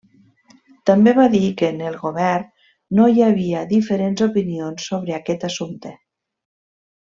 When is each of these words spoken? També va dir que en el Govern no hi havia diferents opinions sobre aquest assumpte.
També 0.89 1.11
va 1.19 1.25
dir 1.33 1.41
que 1.59 1.69
en 1.73 1.83
el 1.89 1.97
Govern 2.05 2.47
no 3.01 3.05
hi 3.19 3.23
havia 3.27 3.61
diferents 3.75 4.27
opinions 4.31 4.89
sobre 4.93 5.19
aquest 5.21 5.47
assumpte. 5.53 5.97